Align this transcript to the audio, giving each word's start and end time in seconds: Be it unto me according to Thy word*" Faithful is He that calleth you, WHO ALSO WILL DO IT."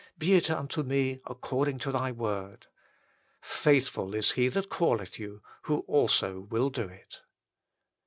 Be 0.17 0.33
it 0.33 0.49
unto 0.49 0.81
me 0.81 1.21
according 1.27 1.77
to 1.77 1.91
Thy 1.91 2.11
word*" 2.11 2.65
Faithful 3.61 4.15
is 4.15 4.31
He 4.31 4.47
that 4.47 4.71
calleth 4.71 5.19
you, 5.19 5.43
WHO 5.65 5.85
ALSO 5.87 6.39
WILL 6.49 6.71
DO 6.71 6.87
IT." 6.89 7.21